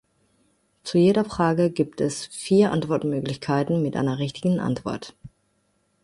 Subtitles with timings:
[0.83, 5.15] Zu jeder Frage gibt es vier Antwortmöglichkeiten mit einer richtigen Antwort.